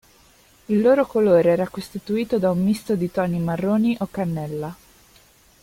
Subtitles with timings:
[0.69, 4.75] Il loro colore era costituito da un misto di toni marroni o cannella.